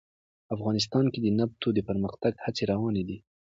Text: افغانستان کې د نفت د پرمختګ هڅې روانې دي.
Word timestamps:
افغانستان 0.55 1.05
کې 1.13 1.19
د 1.21 1.27
نفت 1.39 1.63
د 1.75 1.79
پرمختګ 1.89 2.33
هڅې 2.45 2.63
روانې 2.71 3.03
دي. 3.09 3.17